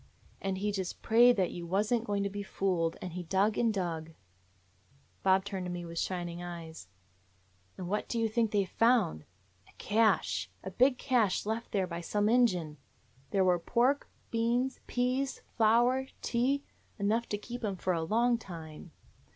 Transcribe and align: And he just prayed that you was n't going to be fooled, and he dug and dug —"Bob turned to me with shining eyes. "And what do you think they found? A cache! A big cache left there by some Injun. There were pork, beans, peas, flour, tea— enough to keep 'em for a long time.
And 0.41 0.57
he 0.57 0.71
just 0.71 1.03
prayed 1.03 1.35
that 1.37 1.51
you 1.51 1.67
was 1.67 1.93
n't 1.93 2.05
going 2.05 2.23
to 2.23 2.29
be 2.31 2.41
fooled, 2.41 2.97
and 3.03 3.13
he 3.13 3.21
dug 3.21 3.55
and 3.55 3.71
dug 3.71 4.13
—"Bob 5.23 5.45
turned 5.45 5.67
to 5.67 5.71
me 5.71 5.85
with 5.85 5.99
shining 5.99 6.41
eyes. 6.41 6.87
"And 7.77 7.87
what 7.87 8.09
do 8.09 8.17
you 8.17 8.27
think 8.27 8.49
they 8.49 8.65
found? 8.65 9.25
A 9.69 9.73
cache! 9.77 10.49
A 10.63 10.71
big 10.71 10.97
cache 10.97 11.45
left 11.45 11.71
there 11.71 11.85
by 11.85 12.01
some 12.01 12.29
Injun. 12.29 12.77
There 13.29 13.45
were 13.45 13.59
pork, 13.59 14.09
beans, 14.31 14.79
peas, 14.87 15.43
flour, 15.55 16.07
tea— 16.23 16.63
enough 16.97 17.29
to 17.29 17.37
keep 17.37 17.63
'em 17.63 17.75
for 17.75 17.93
a 17.93 18.01
long 18.01 18.39
time. 18.39 18.89